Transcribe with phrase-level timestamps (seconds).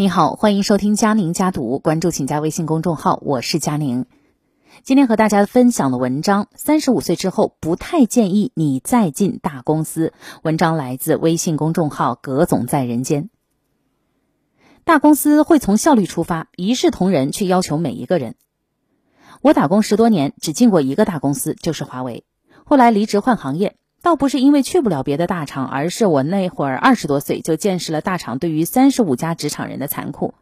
[0.00, 4.06] 你好，欢迎收听佳宁家读，关注请加微信公众号，我是佳宁。
[4.82, 10.14] 今天和大家分享的文章，三十五岁之后不太建议你再进大公司。
[10.42, 13.28] 文章来自微信公众号葛总在人间。
[14.84, 18.36] 大公司会从效率出发，一视同仁去要求每一个人。
[19.42, 22.24] 我打工十多年，只进过一个大公司，就是华为。
[22.64, 23.76] 后来离职换行业。
[24.02, 30.34] 倒不是因为去不了别的大厂，而是我那会儿二十多岁就见识了大厂对于三十五家职场人的残酷。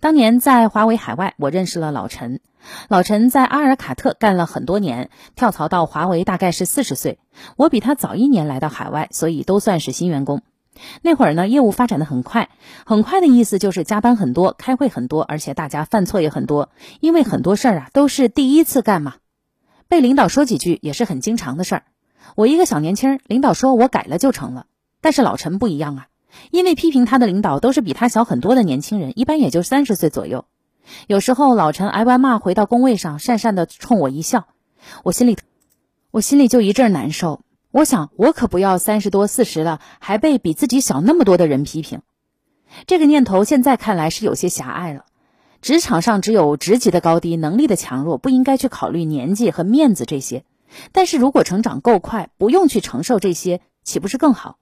[0.00, 2.40] 当年在华为海外，我认识了老陈。
[2.88, 7.18] 老陈在阿尔卡特干了很多年，跳槽到华为大概是四十岁。
[7.56, 10.42] 我比他早一年来到海外，所以都算是新员工。
[11.02, 12.50] 那会儿呢，业务发展的很快，
[12.86, 19.16] 很快的意思就是加班很多，开会很多，而且大家犯错也很多，因为很多事儿啊都是第一次干嘛，
[19.88, 21.82] 被领导说几句也是很经常的事儿。
[22.34, 24.66] 我一个小年轻，领导说我改了就成了。
[25.00, 26.06] 但是老陈不一样啊，
[26.50, 30.44] 因为批评他的领导都是比他小很多的年轻人，一般也就三十岁左右。
[31.06, 34.46] 有时候老陈挨完骂回到工位上，讪讪的冲我一笑，
[35.02, 35.38] 我心里，
[36.10, 37.40] 我心里就一阵难受。
[37.70, 42.02] 我想，我可不要三十多四十了，还被比自己小那么多的人批评。
[42.86, 45.04] 这个念头现在看来是有些狭隘了。
[45.60, 50.44] 职场上只有职级的高低、能力的强弱，不应该去考虑年纪和面子这些。
[50.92, 54.58] 但是如果成长够快，不用去承受这些，岂不是更好？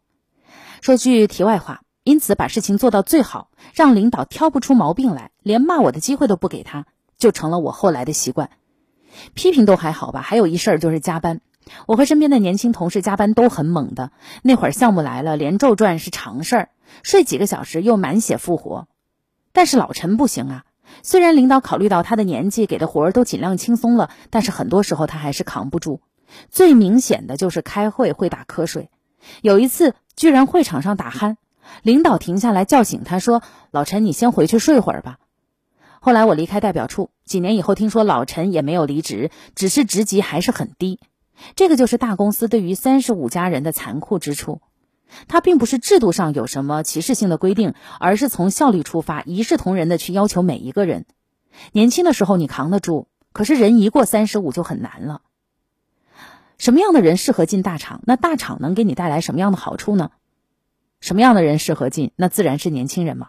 [0.81, 6.87] 说句题外话，因此把事情做到最好，让领导挑不出毛病来，连骂我的机会都不给他，
[7.19, 8.51] 就成了我后来的习惯。
[9.35, 11.41] 批评都还好吧，还有一事儿就是加班。
[11.87, 16.69] 我和身边的年轻同事加班都很猛的，那会儿项目来了，连轴转是常事儿，
[17.03, 18.89] 睡几个小时又满血复活。
[19.53, 20.65] 但是老陈不行啊。
[21.03, 26.01] 虽然领导考虑到他的年纪，给的活儿都尽量轻松了，但是很多时候他还是扛不住。
[26.49, 28.91] 最明显的就是开会会打瞌睡，
[29.43, 31.37] 有一次居然会场上打鼾，
[31.83, 35.19] 领导停下来叫醒他说：“老陈，你先回去睡会儿吧。”
[36.01, 41.01] 后来我离开代表处，几年以后听说老陈也没有离职，只是职级还是很低。
[41.57, 44.61] 这个就是大公司对于三十五家人的残酷之处。
[45.29, 51.07] 它并不是制度上有什么歧视性的规定，而是从效率出发，一视同仁的去要求每一个人。
[51.73, 55.23] 年轻的时候你扛得住，可是人一过三十五就很难了。
[56.59, 58.03] 什么样的人适合进大厂？
[58.05, 60.11] 那大厂能给你带来什么样的好处呢？
[61.01, 62.13] 什么样的人适合进？
[62.17, 63.29] 那自然是年轻人嘛。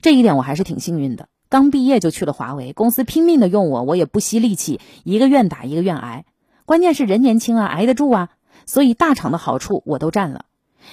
[0.00, 6.24] 这一点我还是挺幸运的，刚毕业就去了华为，公司拼命的用我，我也不惜力气，一个愿打一个愿挨。
[6.64, 8.30] 关键是人年轻啊，挨得住啊，
[8.64, 10.46] 所以大厂的好处我都占了。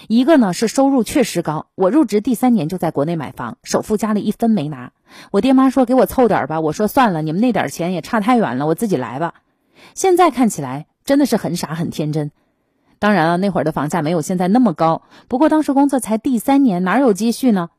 [0.07, 4.91] 一个呢是收入确实高，我入职第三年就在国内买房，首付家里一分没拿。
[5.31, 9.35] 我爹妈说给我凑点吧，我说算了，你们那点钱也差太远了，我自己来吧。
[9.93, 12.31] 现在看起来真的是很傻很天真。
[12.99, 17.69] 当然了，那会儿的房价没有现在那么高，不过当时工作才第三年，哪有积蓄呢？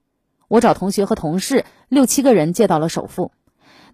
[0.48, 3.32] 我找同学和同事六七个人借到了首付，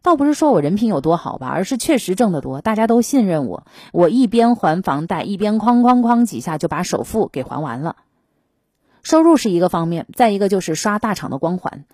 [0.04, 3.66] 倒不是说我人品有多好吧，而是确实挣得多，大家都信任我。
[3.90, 7.96] 我一边还房贷，一边哐哐哐几下就把首付给还完了。
[9.02, 11.86] 收入是一个方面，再一个就是刷大厂的光环。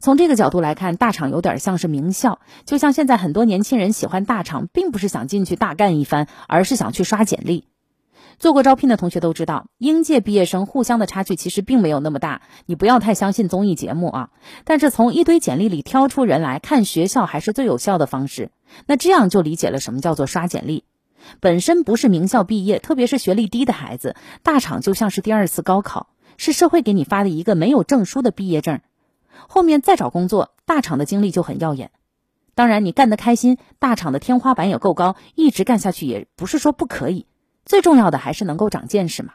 [0.00, 2.40] 从这个角度来看，大厂有点像是名校。
[2.64, 7.64] 就像现在很多年轻人喜欢大厂，并不是想进去大干一番，而是想去刷简历。
[8.38, 12.42] 做过招聘的同学都知道，应届毕业生互相的差距其实并没有那么大。
[12.66, 14.30] 你不要太相信综艺节目啊！
[14.64, 18.50] 但是从一堆简历里挑出人来看，学校还是最有效的方式。
[18.86, 20.84] 那这样就理解了什么叫做刷简历。
[21.40, 26.08] 本身不是名校毕业，特别是学历低的孩子，大厂就像是第二次高考。
[26.40, 28.80] 是社会给你发的一个没有证书的毕业证，
[29.48, 31.90] 后面再找工作，大厂的经历就很耀眼。
[32.54, 37.26] 当然，你干得开心，大厂的天花板也够高，一直干下去也不是说不可以。
[37.68, 39.34] 最重要的还是能够长见识嘛。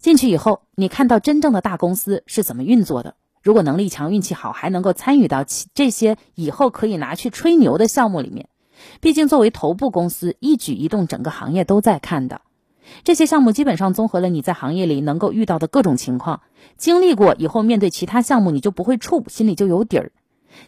[0.00, 3.14] 进去以后，你看到真正的大公司是怎么运作的。
[3.42, 8.48] 如果能力强、运气好，还能够参与到其这些以后可以拿去吹牛的项目里面。
[9.00, 12.40] 毕竟作为头部公司，一举一动整个行业都在看的。
[13.04, 16.40] 这些项目基本上综合了你在行业里能够遇到的各种情况，
[16.78, 20.10] 经历过以后，面对其他项目你就不会怵，心里就有底儿。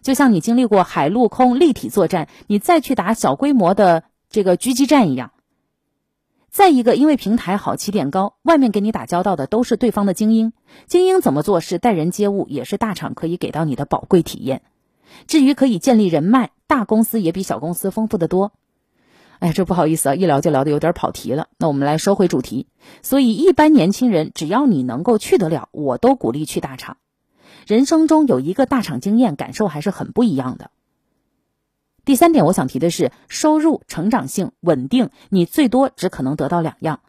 [0.02, 5.32] 就像你经历过海陆空立体作战，你再去打小规模的这个狙击战一样。
[6.54, 10.52] 再一个，因为平台好，起点高，外面给你打交道的都是对方的精英，
[10.86, 14.62] 精英怎么做事、待人接物，也是大厂可以给到你的宝贵体验。
[15.26, 18.52] 至于可以建立人脉，大公司也比小公司丰富的多。
[19.40, 21.48] 哎，这不好意思啊，一聊就聊得有点跑题了。
[21.58, 22.68] 那我们来说回主题。
[23.02, 26.98] 所以，一般年轻人只要你能够去得了，我都鼓励去大厂。
[27.66, 30.70] 人生中有一个大厂经验，感受还是很不一样的。
[32.04, 37.00] 第三点，我想提的是收入、成长性、稳定，你最多只可能得到两样。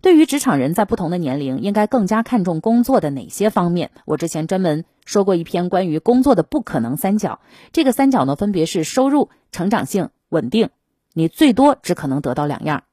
[0.00, 3.90] 对于职场人在不同的年龄，应该更加看重工作的哪些方面？
[4.06, 7.40] 我之前专门说过一篇关于工作的不可能三角，
[7.72, 10.70] 这个三角呢，分别是收入、成长性、稳定。
[11.12, 12.84] 你最多只可能得到两样。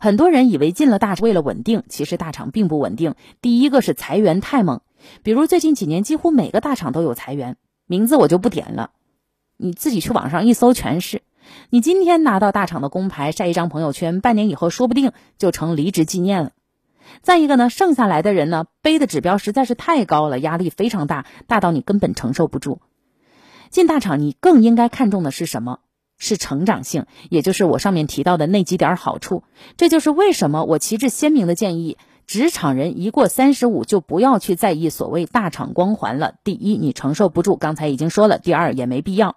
[0.00, 3.14] 很多人以为进了大为了稳定，其实大厂并不稳定。
[3.40, 4.80] 第一个是裁员太猛，
[5.22, 7.56] 比如最近几年几乎每个大厂都有裁员，
[7.86, 8.90] 名字我就不点了，
[9.62, 11.22] 你自己去网上一搜全是。
[11.70, 16.50] 你今天拿到大厂的工牌，晒一张朋友圈，半年以后说不定就成离职纪念了。
[17.22, 22.80] 再一个呢，剩下来的人呢，背的指标实在是太高了，压力非常大，大到你根本承受不住。
[23.70, 25.78] 进大厂，你更应该看重的是什么？
[26.18, 29.42] 是成长性，也就是我上面提到的那几点好处。
[29.76, 36.34] 这就是为什么我旗帜鲜明的建议，职场人一过三十五就不要去在意所谓大厂光环了。
[36.44, 39.36] 第一，你承受不住，刚才已经说了；第二，也没必要。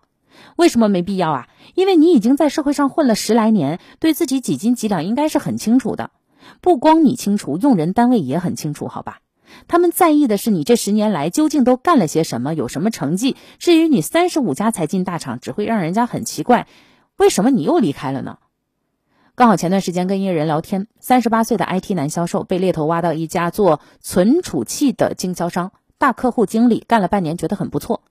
[0.55, 1.47] 为什么没必要啊？
[1.73, 6.11] 因为你已经在社会上混了十来年，对自己几斤几两应该是很清楚的。
[6.61, 9.19] 不光你清楚，用人单位也很清楚，好吧？
[9.67, 13.35] 他们在意的是你这十年来究竟都干了些什么，有什么成绩。
[13.59, 16.67] 至于你三十五家才进大厂，只会让人家很奇怪，
[17.17, 18.37] 为什么你又离开了呢？
[19.35, 28.01] 刚好前段时间跟一个人聊天，三十八岁的 IT 男销售被猎头挖到一家做存储器的经销商，大客户经理，干了半年觉得很不错。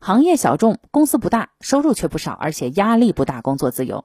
[0.00, 4.04] 行业小众，公司不大，收入却不少，而且压力不大，工作自由。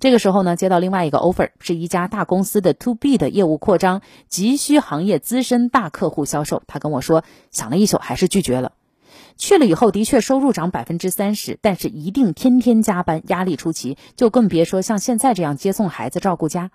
[0.00, 6.62] 这个时候呢，接到另外一个 offer，是一家大公司的 to B 的业务扩张，急需行业资深大客户销售。
[6.66, 8.72] 他跟我说，想了一宿还是拒绝了。
[9.36, 16.70] 去了以后，的确收入涨百分之三十，但是一定天天加班，压力出奇，就更别说像现在这样接送孩子、照顾家。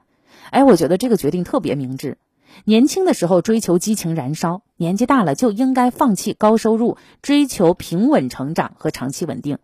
[0.51, 2.17] 哎，我觉得这个决定特别明智。
[2.65, 9.59] 年轻的时候追求激情燃烧，年纪大了就应该放弃高收入，追求平稳成长和长期稳定。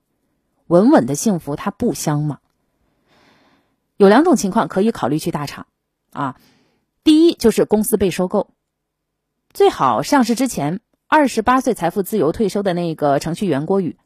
[0.68, 2.40] 稳稳的幸福，它不香吗？
[3.98, 5.68] 有两种情况可以考虑去大厂，
[6.12, 6.36] 啊，
[7.04, 8.50] 第一就是公司被收购，
[9.54, 13.98] 最好上市之前，二十八岁财富自由退休的那个程序员郭宇。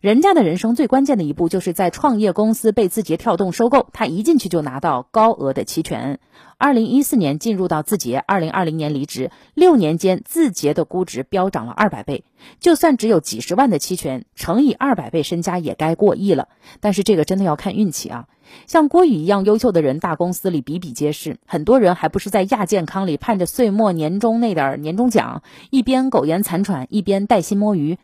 [0.00, 6.20] 人家的人生最关键的一步，就是在创业公司被字节跳动收购，他一进去就拿到高额的期权。
[6.56, 12.22] 二零一四年进入到字节，二零二零年离职，六年间字节的估值飙涨了二百倍。
[12.60, 16.48] 就算只有几十万的期权，乘以二百倍，身家也该过亿了。
[16.78, 18.26] 但是这个真的要看运气啊！
[18.66, 27.98] 像郭宇一样优秀的人，大公司里比比皆是，很多人还不是在亚健康里盼着岁末年终那点年终奖，一边苟延残喘，一边带薪摸鱼。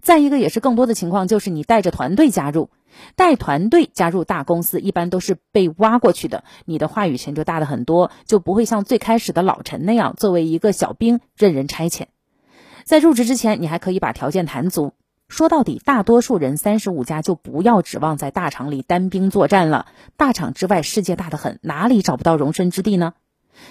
[0.00, 2.70] 再一个也是更多的情况，就是你带着团队加入，
[3.14, 12.06] 带团队加入大公司，一般都是被挖过去的，你的话语权就大的很多，就不会像最开始的老陈那样，作为一个小兵任人差遣。
[12.84, 14.92] 在入职之前，你还可以把条件谈足。
[15.28, 19.86] 说到底，大多数人三十五家就不要指望在大厂里单兵作战了，
[20.16, 23.14] 大厂之外世界大得很，哪里找不到容身之地呢？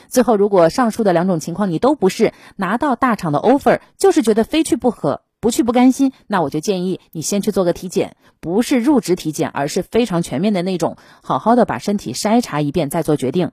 [0.10, 5.22] 最后，如果上述的两种情况你都不是，拿到大厂的 offer 就是觉得非去不可。
[5.46, 13.52] 不去不甘心，那我就建议你先去做个体检，不是入职体检，而是非常全面的那种，好好的把身体筛查一遍再做决定。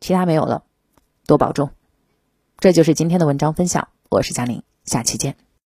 [0.00, 0.64] 其他没有了，
[1.28, 1.70] 多保重。
[2.58, 5.36] 这就是今天的文章分享，我是佳宁，下期见。